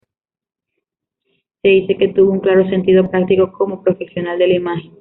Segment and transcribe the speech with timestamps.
[1.61, 4.89] Se dice que tuvo un claro sentido práctico como profesional de la imagen.